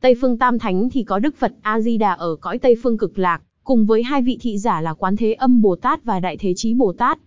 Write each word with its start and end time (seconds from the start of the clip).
Tây 0.00 0.14
phương 0.20 0.38
Tam 0.38 0.58
Thánh 0.58 0.90
thì 0.90 1.02
có 1.02 1.18
Đức 1.18 1.36
Phật 1.36 1.52
A-di-đà 1.62 2.12
ở 2.12 2.36
cõi 2.36 2.58
Tây 2.58 2.76
phương 2.82 2.98
cực 2.98 3.18
lạc, 3.18 3.42
cùng 3.64 3.86
với 3.86 4.02
hai 4.02 4.22
vị 4.22 4.38
thị 4.40 4.58
giả 4.58 4.80
là 4.80 4.94
Quán 4.94 5.16
Thế 5.16 5.32
Âm 5.32 5.62
Bồ 5.62 5.76
Tát 5.76 6.04
và 6.04 6.20
Đại 6.20 6.36
Thế 6.36 6.52
Chí 6.56 6.74
Bồ 6.74 6.92
Tát. 6.92 7.18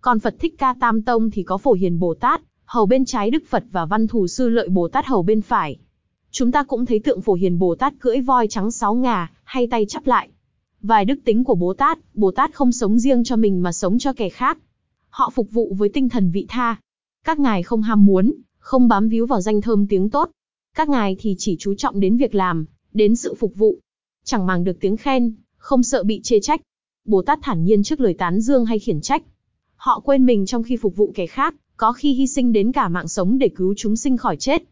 Còn 0.00 0.20
Phật 0.20 0.34
Thích 0.38 0.54
Ca 0.58 0.74
Tam 0.80 1.02
Tông 1.02 1.30
thì 1.30 1.42
có 1.42 1.58
Phổ 1.58 1.72
Hiền 1.72 1.98
Bồ 1.98 2.14
Tát, 2.14 2.42
hầu 2.64 2.86
bên 2.86 3.04
trái 3.04 3.30
Đức 3.30 3.42
Phật 3.48 3.64
và 3.72 3.84
Văn 3.84 4.06
Thù 4.06 4.26
Sư 4.26 4.48
Lợi 4.48 4.68
Bồ 4.68 4.88
Tát 4.88 5.06
hầu 5.06 5.22
bên 5.22 5.40
phải. 5.40 5.78
Chúng 6.30 6.52
ta 6.52 6.62
cũng 6.62 6.86
thấy 6.86 6.98
tượng 6.98 7.20
Phổ 7.20 7.34
Hiền 7.34 7.58
Bồ 7.58 7.74
Tát 7.74 7.92
cưỡi 8.00 8.20
voi 8.20 8.46
trắng 8.50 8.70
sáu 8.70 8.94
ngà, 8.94 9.30
hay 9.44 9.66
tay 9.66 9.86
chắp 9.88 10.06
lại. 10.06 10.28
Vài 10.82 11.04
đức 11.04 11.18
tính 11.24 11.44
của 11.44 11.54
Bồ 11.54 11.74
Tát, 11.74 11.98
Bồ 12.14 12.30
Tát 12.30 12.54
không 12.54 12.72
sống 12.72 12.98
riêng 12.98 13.24
cho 13.24 13.36
mình 13.36 13.62
mà 13.62 13.72
sống 13.72 13.98
cho 13.98 14.12
kẻ 14.12 14.28
khác. 14.28 14.58
Họ 15.08 15.30
phục 15.30 15.50
vụ 15.50 15.74
với 15.78 15.88
tinh 15.88 16.08
thần 16.08 16.30
vị 16.30 16.46
tha. 16.48 16.76
Các 17.24 17.38
ngài 17.38 17.62
không 17.62 17.82
ham 17.82 18.06
muốn, 18.06 18.34
không 18.58 18.88
bám 18.88 19.08
víu 19.08 19.26
vào 19.26 19.40
danh 19.40 19.60
thơm 19.60 19.86
tiếng 19.86 20.10
tốt. 20.10 20.30
Các 20.78 20.88
ngài 20.88 21.16
thì 21.18 21.34
chỉ 21.38 21.56
chú 21.58 21.74
trọng 21.74 22.00
đến 22.00 22.16
việc 22.16 22.34
làm, 22.34 22.66
đến 22.92 23.16
sự 23.16 23.34
phục 23.34 23.54
vụ. 23.56 23.78
Chẳng 24.24 24.46
màng 24.46 24.64
được 24.64 24.76
tiếng 24.80 24.96
khen, 24.96 25.34
không 25.56 25.82
sợ 25.82 26.04
bị 26.04 26.20
chê 26.22 26.40
trách. 26.40 26.60
Bồ 27.04 27.22
Tát 27.22 27.38
thản 27.42 27.64
nhiên 27.64 27.82
trước 27.82 28.00
lời 28.00 28.14
tán 28.14 28.40
dương 28.40 28.66
hay 28.66 28.78
khiển 28.78 29.00
trách. 29.00 29.22
Họ 29.76 30.00
quên 30.00 30.26
mình 30.26 30.46
trong 30.46 30.62
khi 30.62 30.76
phục 30.76 30.96
vụ 30.96 31.12
kẻ 31.14 31.26
khác, 31.26 31.54
có 31.76 31.92
khi 31.92 32.12
hy 32.12 32.26
sinh 32.26 32.52
đến 32.52 32.72
cả 32.72 32.88
mạng 32.88 33.08
sống 33.08 33.38
để 33.38 33.48
cứu 33.48 33.74
chúng 33.76 33.96
sinh 33.96 34.16
khỏi 34.16 34.36
chết. 34.36 34.62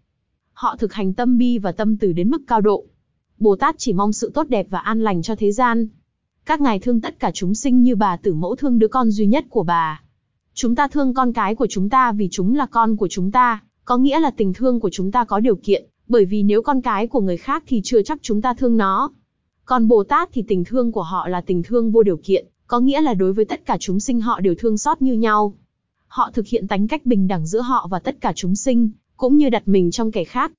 Họ 0.52 0.76
thực 0.76 0.92
hành 0.92 1.14
tâm 1.14 1.38
bi 1.38 1.58
và 1.58 1.72
tâm 1.72 1.96
từ 1.96 2.12
đến 2.12 2.30
mức 2.30 2.42
cao 2.46 2.60
độ. 2.60 2.84
Bồ 3.38 3.56
Tát 3.56 3.74
chỉ 3.78 3.92
mong 3.92 4.12
sự 4.12 4.30
tốt 4.34 4.48
đẹp 4.48 4.66
và 4.70 4.78
an 4.78 5.00
lành 5.00 5.22
cho 5.22 5.36
thế 5.36 5.52
gian. 5.52 5.88
Các 6.44 6.60
ngài 6.60 6.78
thương 6.78 7.00
tất 7.00 7.18
cả 7.18 7.30
chúng 7.34 7.54
sinh 7.54 7.82
như 7.82 7.96
bà 7.96 8.16
tử 8.16 8.34
mẫu 8.34 8.56
thương 8.56 8.78
đứa 8.78 8.88
con 8.88 9.10
duy 9.10 9.26
nhất 9.26 9.44
của 9.50 9.62
bà. 9.62 10.02
Chúng 10.54 10.74
ta 10.74 10.88
thương 10.88 11.14
con 11.14 11.32
cái 11.32 11.54
của 11.54 11.66
chúng 11.70 11.88
ta 11.88 12.12
vì 12.12 12.28
chúng 12.30 12.54
là 12.54 12.66
con 12.66 12.96
của 12.96 13.08
chúng 13.08 13.30
ta, 13.30 13.62
có 13.84 13.96
nghĩa 13.96 14.20
là 14.20 14.30
tình 14.30 14.52
thương 14.54 14.80
của 14.80 14.90
chúng 14.92 15.12
ta 15.12 15.24
có 15.24 15.40
điều 15.40 15.56
kiện, 15.56 15.86
bởi 16.08 16.24
vì 16.24 16.42
nếu 16.42 16.62
con 16.62 16.80
cái 16.80 17.06
của 17.06 17.20
người 17.20 17.36
khác 17.36 17.64
thì 17.66 17.80
chưa 17.84 18.02
chắc 18.02 18.18
chúng 18.22 18.42
ta 18.42 18.54
thương 18.54 18.76
nó. 18.76 19.10
Còn 19.64 19.88
Bồ 19.88 20.04
Tát 20.04 20.28
thì 20.32 20.44
tình 20.48 20.64
thương 20.64 20.92
của 20.92 21.02
họ 21.02 21.28
là 21.28 21.40
tình 21.40 21.62
thương 21.62 21.90
vô 21.90 22.02
điều 22.02 22.16
kiện, 22.16 22.46
có 22.66 22.80
nghĩa 22.80 23.00
là 23.00 23.14
đối 23.14 23.32
với 23.32 23.44
tất 23.44 23.66
cả 23.66 23.76
chúng 23.80 24.00
sinh 24.00 24.20
họ 24.20 24.40
đều 24.40 24.54
thương 24.58 24.78
xót 24.78 25.02
như 25.02 25.12
nhau. 25.12 25.54
Họ 26.06 26.30
thực 26.34 26.46
hiện 26.46 26.68
tánh 26.68 26.88
cách 26.88 27.06
bình 27.06 27.28
đẳng 27.28 27.46
giữa 27.46 27.60
họ 27.60 27.88
và 27.90 27.98
tất 27.98 28.20
cả 28.20 28.32
chúng 28.36 28.56
sinh, 28.56 28.90
cũng 29.16 29.36
như 29.36 29.50
đặt 29.50 29.68
mình 29.68 29.90
trong 29.90 30.12
kẻ 30.12 30.24
khác. 30.24 30.52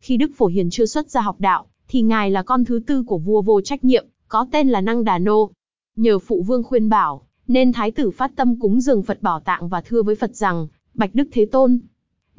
Khi 0.00 0.16
Đức 0.16 0.30
Phổ 0.36 0.46
Hiền 0.46 0.70
chưa 0.70 0.86
xuất 0.86 1.10
ra 1.10 1.20
học 1.20 1.36
đạo, 1.38 1.66
thì 1.88 2.02
ngài 2.02 2.30
là 2.30 2.42
con 2.42 2.64
thứ 2.64 2.80
tư 2.86 3.02
của 3.02 3.18
vua 3.18 3.42
vô 3.42 3.60
trách 3.60 3.84
nhiệm, 3.84 4.06
có 4.28 4.46
tên 4.52 4.68
là 4.68 4.80
Năng 4.80 5.04
Đà 5.04 5.18
Nô. 5.18 5.50
Nhờ 5.96 6.18
phụ 6.18 6.42
vương 6.42 6.62
khuyên 6.62 6.88
bảo, 6.88 7.26
nên 7.46 7.72
thái 7.72 7.90
tử 7.90 8.10
phát 8.10 8.32
tâm 8.36 8.60
cúng 8.60 8.80
dường 8.80 9.02
Phật 9.02 9.22
bảo 9.22 9.40
tạng 9.40 9.68
và 9.68 9.80
thưa 9.80 10.02
với 10.02 10.14
Phật 10.14 10.36
rằng, 10.36 10.66
Bạch 10.94 11.14
Đức 11.14 11.28
Thế 11.32 11.46
Tôn, 11.46 11.78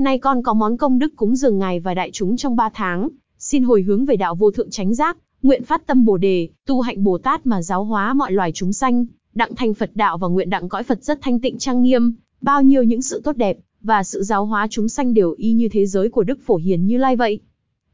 nay 0.04 0.18
con 0.18 0.44
có 0.44 0.54
món 0.54 0.78
công 0.78 1.00
đức 1.00 1.14
cúng 1.16 1.36
dường 1.36 1.60
ngài 1.60 1.80
và 1.80 1.94
đại 1.94 2.10
chúng 2.14 2.38
trong 2.38 2.56
ba 2.56 2.70
tháng, 2.74 3.10
xin 3.38 3.64
hồi 3.64 3.82
hướng 3.82 4.06
về 4.06 4.16
đạo 4.16 4.36
vô 4.36 4.52
thượng 4.52 4.70
chánh 4.70 4.96
giác, 4.96 5.18
nguyện 5.42 5.64
phát 5.64 5.88
tâm 5.88 6.06
Bồ 6.06 6.18
đề, 6.18 6.50
tu 6.66 6.82
hạnh 6.82 7.04
Bồ 7.04 7.18
Tát 7.18 7.46
mà 7.46 7.62
giáo 7.62 7.84
hóa 7.84 8.14
mọi 8.14 8.32
loài 8.32 8.52
chúng 8.52 8.74
sanh, 8.74 9.06
đặng 9.34 9.56
thành 9.56 9.74
Phật 9.74 9.92
đạo 9.96 10.18
và 10.18 10.28
nguyện 10.28 10.50
đặng 10.50 10.70
cõi 10.70 10.84
Phật 10.84 11.04
rất 11.04 11.20
thanh 11.22 11.40
tịnh 11.40 11.58
trang 11.58 11.82
nghiêm, 11.84 12.14
bao 12.42 12.62
nhiêu 12.62 12.84
những 12.84 13.02
sự 13.02 13.22
tốt 13.24 13.38
đẹp 13.38 13.58
và 13.82 14.04
sự 14.04 14.24
giáo 14.24 14.46
hóa 14.46 14.68
chúng 14.70 14.90
sanh 14.90 15.14
đều 15.14 15.32
y 15.38 15.54
như 15.54 15.70
thế 15.70 15.86
giới 15.86 16.10
của 16.10 16.24
Đức 16.24 16.40
Phổ 16.46 16.56
Hiền 16.56 16.86
Như 16.86 16.98
Lai 16.98 17.16
vậy. 17.16 17.40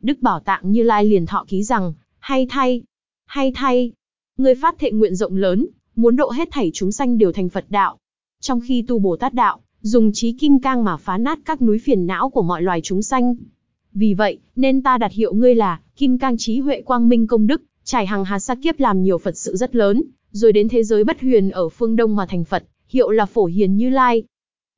Đức 0.02 0.22
Bảo 0.22 0.40
Tạng 0.40 0.72
Như 0.72 0.84
Lai 0.84 1.06
liền 1.06 1.26
thọ 1.26 1.46
ký 1.48 1.64
rằng, 1.64 1.94
hay 2.20 2.48
thay, 2.50 2.82
hay 3.26 3.52
thay, 3.56 3.92
người 4.38 4.56
phát 4.56 4.80
thệ 4.80 4.92
nguyện 4.92 5.16
rộng 5.16 5.36
lớn, 5.36 5.68
muốn 5.96 6.16
độ 6.16 6.32
hết 6.32 6.48
thảy 6.52 6.72
chúng 6.74 6.92
sanh 6.92 7.18
đều 7.18 7.32
thành 7.32 7.50
Phật 7.50 7.66
đạo. 7.70 7.98
Trong 8.42 8.60
khi 8.68 8.86
tu 8.88 9.00
Bồ 9.00 9.16
Tát 9.16 9.34
đạo, 9.34 9.60
dùng 9.88 10.12
trí 10.12 10.32
kim 10.32 10.60
cang 10.60 10.84
mà 10.84 10.98
phá 10.98 11.18
nát 11.18 11.40
các 11.46 11.62
núi 11.62 11.80
phiền 11.80 12.08
não 12.08 12.30
của 12.30 12.42
mọi 12.42 12.62
loài 12.62 12.82
chúng 12.84 13.02
sanh. 13.02 13.36
Vì 13.94 14.14
vậy, 14.14 14.40
nên 14.56 14.82
ta 14.82 14.98
đặt 14.98 15.12
hiệu 15.12 15.34
ngươi 15.34 15.56
là 15.56 15.80
Kim 15.96 16.18
Cang 16.18 16.38
trí 16.38 16.60
huệ 16.60 16.82
quang 16.82 17.10
minh 17.10 17.28
công 17.28 17.48
đức, 17.48 17.62
trải 17.84 18.06
hàng 18.06 18.26
hà 18.26 18.40
sa 18.40 18.56
kiếp 18.56 18.80
làm 18.80 19.04
nhiều 19.04 19.18
Phật 19.18 19.38
sự 19.38 19.56
rất 19.56 19.76
lớn, 19.76 20.04
rồi 20.32 20.52
đến 20.52 20.70
thế 20.70 20.84
giới 20.84 21.04
bất 21.04 21.22
huyền 21.22 21.50
ở 21.50 21.70
phương 21.70 21.96
Đông 21.96 22.16
mà 22.16 22.26
thành 22.26 22.44
Phật, 22.44 22.64
hiệu 22.90 23.10
là 23.10 23.26
Phổ 23.26 23.46
Hiền 23.46 23.78
Như 23.78 23.90
Lai. 23.90 24.24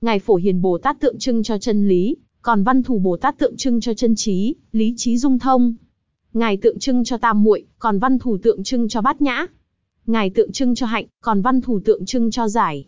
Ngài 0.02 0.20
Phổ 0.20 0.36
Hiền 0.36 0.62
Bồ 0.62 0.78
Tát 0.78 1.00
tượng 1.00 1.20
trưng 1.20 1.44
cho 1.44 1.58
chân 1.58 1.90
lý, 1.90 2.16
còn 2.42 2.64
Văn 2.64 2.84
Thù 2.84 3.00
Bồ 3.00 3.18
Tát 3.18 3.38
tượng 3.38 3.58
trưng 3.58 3.82
cho 3.82 3.94
chân 3.94 4.16
trí, 4.16 4.56
lý 4.72 4.94
trí 4.98 5.18
dung 5.18 5.40
thông. 5.40 5.74
Ngài 6.34 6.58
tượng 6.58 6.80
trưng 6.80 7.04
cho 7.04 7.18
tam 7.18 7.44
muội, 7.44 7.66
còn 7.80 8.00
Văn 8.00 8.20
Thù 8.20 8.38
tượng 8.38 8.64
trưng 8.64 8.90
cho 8.90 9.02
bát 9.02 9.22
nhã. 9.22 9.46
Ngài 10.06 10.30
tượng 10.30 10.52
trưng 10.52 10.76
cho 10.76 10.86
hạnh, 10.86 11.06
còn 11.22 11.42
Văn 11.42 11.62
Thù 11.62 11.80
tượng 11.80 12.06
trưng 12.06 12.32
cho 12.32 12.48
giải. 12.48 12.86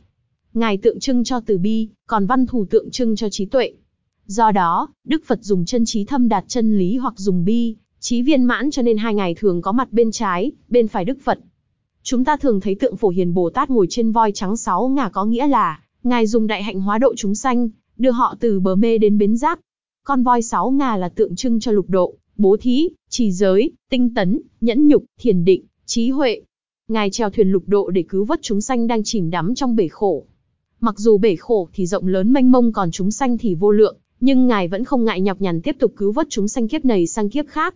Ngài 0.53 0.77
tượng 0.77 0.99
trưng 0.99 1.23
cho 1.23 1.39
từ 1.39 1.57
bi, 1.57 1.89
còn 2.07 2.25
Văn 2.25 2.45
Thù 2.45 2.65
tượng 2.65 2.91
trưng 2.91 3.15
cho 3.15 3.29
trí 3.29 3.45
tuệ. 3.45 3.73
Do 4.25 4.51
đó, 4.51 4.87
Đức 5.03 5.23
Phật 5.25 5.39
dùng 5.41 5.65
chân 5.65 5.85
trí 5.85 6.05
thâm 6.05 6.29
đạt 6.29 6.45
chân 6.47 6.77
lý 6.77 6.97
hoặc 6.97 7.13
dùng 7.17 7.45
bi, 7.45 7.75
trí 7.99 8.21
viên 8.21 8.43
mãn 8.43 8.71
cho 8.71 8.81
nên 8.81 8.97
hai 8.97 9.13
ngài 9.13 9.35
thường 9.35 9.61
có 9.61 9.71
mặt 9.71 9.91
bên 9.91 10.11
trái, 10.11 10.51
bên 10.69 10.87
phải 10.87 11.05
Đức 11.05 11.17
Phật. 11.23 11.39
Chúng 12.03 12.25
ta 12.25 12.37
thường 12.37 12.59
thấy 12.59 12.75
tượng 12.75 12.97
phổ 12.97 13.09
hiền 13.09 13.33
Bồ 13.33 13.49
Tát 13.49 13.69
ngồi 13.69 13.87
trên 13.89 14.11
voi 14.11 14.31
trắng 14.31 14.57
sáu 14.57 14.89
ngà 14.89 15.09
có 15.09 15.25
nghĩa 15.25 15.47
là, 15.47 15.79
ngài 16.03 16.27
dùng 16.27 16.47
đại 16.47 16.63
hạnh 16.63 16.81
hóa 16.81 16.97
độ 16.97 17.13
chúng 17.17 17.35
sanh, 17.35 17.69
đưa 17.97 18.11
họ 18.11 18.35
từ 18.39 18.59
bờ 18.59 18.75
mê 18.75 18.97
đến 18.97 19.17
bến 19.17 19.37
giác. 19.37 19.59
Con 20.03 20.23
voi 20.23 20.41
sáu 20.41 20.71
ngà 20.71 20.97
là 20.97 21.09
tượng 21.09 21.35
trưng 21.35 21.59
cho 21.59 21.71
lục 21.71 21.89
độ, 21.89 22.15
bố 22.37 22.57
thí, 22.61 22.89
trì 23.09 23.31
giới, 23.31 23.71
tinh 23.89 24.13
tấn, 24.13 24.39
nhẫn 24.61 24.87
nhục, 24.87 25.03
thiền 25.19 25.45
định, 25.45 25.63
trí 25.85 26.09
huệ. 26.09 26.41
Ngài 26.87 27.09
treo 27.09 27.29
thuyền 27.29 27.51
lục 27.51 27.63
độ 27.67 27.89
để 27.89 28.03
cứu 28.09 28.25
vớt 28.25 28.39
chúng 28.41 28.61
sanh 28.61 28.87
đang 28.87 29.03
chìm 29.03 29.29
đắm 29.29 29.55
trong 29.55 29.75
bể 29.75 29.87
khổ. 29.87 30.25
Mặc 30.83 30.99
dù 30.99 31.17
bể 31.17 31.35
khổ 31.35 31.69
thì 31.73 31.85
rộng 31.85 32.07
lớn 32.07 32.33
mênh 32.33 32.51
mông 32.51 32.71
còn 32.71 32.91
chúng 32.91 33.11
sanh 33.11 33.37
thì 33.37 33.55
vô 33.55 33.71
lượng, 33.71 33.97
nhưng 34.19 34.47
ngài 34.47 34.67
vẫn 34.67 34.85
không 34.85 35.05
ngại 35.05 35.21
nhọc 35.21 35.41
nhằn 35.41 35.61
tiếp 35.61 35.75
tục 35.79 35.93
cứu 35.97 36.11
vớt 36.11 36.27
chúng 36.29 36.47
sanh 36.47 36.67
kiếp 36.67 36.85
này 36.85 37.07
sang 37.07 37.29
kiếp 37.29 37.45
khác. 37.47 37.75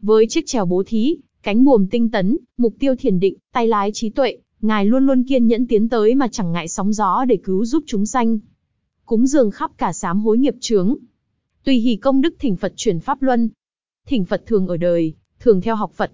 Với 0.00 0.26
chiếc 0.28 0.46
chèo 0.46 0.66
bố 0.66 0.82
thí, 0.86 1.16
cánh 1.42 1.64
buồm 1.64 1.86
tinh 1.86 2.10
tấn, 2.10 2.36
mục 2.56 2.74
tiêu 2.78 2.94
thiền 2.96 3.20
định, 3.20 3.36
tay 3.52 3.66
lái 3.66 3.90
trí 3.94 4.10
tuệ, 4.10 4.38
ngài 4.60 4.86
luôn 4.86 5.06
luôn 5.06 5.22
kiên 5.22 5.46
nhẫn 5.46 5.66
tiến 5.66 5.88
tới 5.88 6.14
mà 6.14 6.28
chẳng 6.28 6.52
ngại 6.52 6.68
sóng 6.68 6.92
gió 6.92 7.24
để 7.24 7.36
cứu 7.44 7.64
giúp 7.64 7.84
chúng 7.86 8.06
sanh. 8.06 8.38
Cúng 9.04 9.26
dường 9.26 9.50
khắp 9.50 9.70
cả 9.76 9.92
sám 9.92 10.20
hối 10.20 10.38
nghiệp 10.38 10.54
chướng. 10.60 10.96
Tùy 11.64 11.76
hỷ 11.76 11.96
công 11.96 12.20
đức 12.20 12.34
thỉnh 12.38 12.56
Phật 12.56 12.72
chuyển 12.76 13.00
pháp 13.00 13.22
luân. 13.22 13.48
Thỉnh 14.06 14.24
Phật 14.24 14.42
thường 14.46 14.66
ở 14.66 14.76
đời, 14.76 15.14
thường 15.40 15.60
theo 15.60 15.76
học 15.76 15.92
Phật. 15.94 16.12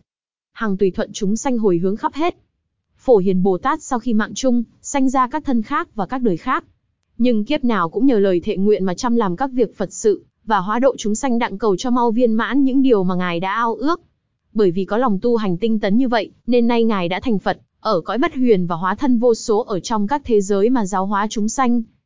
hàng 0.53 0.77
tùy 0.77 0.91
thuận 0.91 1.13
chúng 1.13 1.37
sanh 1.37 1.59
hồi 1.59 1.79
hướng 1.79 1.97
khắp 1.97 2.15
hết. 2.15 2.37
Phổ 2.97 3.17
Hiền 3.17 3.43
Bồ 3.43 3.59
Tát 3.59 3.83
sau 3.83 3.99
khi 3.99 4.15
mạng 4.15 4.35
chung, 4.35 4.65
sanh 4.93 5.09
ra 5.09 5.27
các 5.27 5.45
thân 5.45 5.63
khác 5.63 5.89
và 5.95 6.07
các 6.07 6.23
đời 6.23 6.37
khác. 6.37 6.65
Nhưng 7.19 7.45
kiếp 7.45 7.65
nào 7.65 7.89
cũng 7.89 8.07
nhờ 8.07 8.19
lời 8.19 8.41
thệ 8.41 8.57
nguyện 8.57 8.85
mà 8.85 8.95
chăm 8.95 9.17
làm 9.17 9.37
các 9.37 9.51
việc 9.53 9.77
Phật 9.77 9.93
sự, 9.93 10.25
và 10.45 10.59
hóa 10.59 10.79
độ 10.79 10.95
chúng 10.99 11.15
sanh 11.15 11.39
đặng 11.39 11.59
cầu 11.59 11.77
cho 11.77 11.91
mau 11.91 12.11
viên 12.11 12.33
mãn 12.33 12.65
những 12.65 12.83
điều 12.83 13.05
mà 13.05 13.15
Ngài 13.15 13.41
đã 13.41 13.55
ao 13.55 13.75
ước. 13.75 14.01
Bởi 14.53 14.71
vì 14.71 14.85
có 14.85 14.97
lòng 14.97 15.19
tu 15.23 15.37
hành 15.37 15.57
tinh 15.57 15.81
tấn 15.81 15.97
như 15.97 16.09
vậy, 16.09 16.33
nên 16.47 16.69
nay 16.69 16.85
Ngài 16.85 17.09
đã 17.09 17.21
thành 17.21 17.39
Phật, 17.39 17.59
ở 17.81 18.01
cõi 18.01 18.19
bất 18.19 18.35
huyền 18.35 18.67
và 18.67 18.77
hóa 18.77 18.95
thân 18.95 19.19
vô 19.19 19.35
số 19.35 19.59
ở 19.59 19.81
trong 19.81 20.07
các 20.07 20.23
thế 20.25 20.41
giới 20.41 20.71
mà 20.71 20.87
giáo 20.87 21.07
hóa 21.07 21.27
chúng 21.31 21.49
sanh. 21.49 21.83